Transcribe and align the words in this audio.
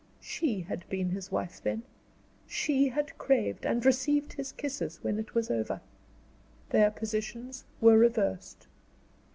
She 0.19 0.61
had 0.61 0.83
been 0.89 1.11
his 1.11 1.31
wife 1.31 1.61
then; 1.61 1.83
she 2.47 2.87
had 2.87 3.15
craved, 3.19 3.67
and 3.67 3.85
received 3.85 4.33
his 4.33 4.51
kisses 4.51 4.97
when 5.03 5.19
it 5.19 5.35
was 5.35 5.51
over. 5.51 5.79
Their 6.71 6.89
positions 6.89 7.65
were 7.79 7.99
reversed. 7.99 8.65